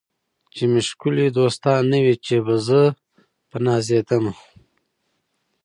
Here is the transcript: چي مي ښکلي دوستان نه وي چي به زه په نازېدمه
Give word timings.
چي 0.53 0.63
مي 0.71 0.81
ښکلي 0.89 1.27
دوستان 1.37 1.81
نه 1.91 1.97
وي 2.03 2.15
چي 2.25 2.35
به 2.45 2.55
زه 2.67 2.81
په 3.49 3.57
نازېدمه 3.65 4.33